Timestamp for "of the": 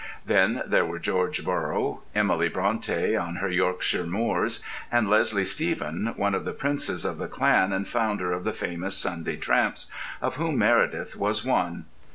6.33-6.53, 7.05-7.27, 8.33-8.51